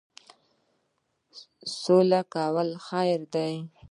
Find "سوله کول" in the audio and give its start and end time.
1.81-2.69